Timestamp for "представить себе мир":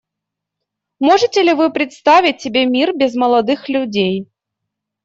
1.71-2.97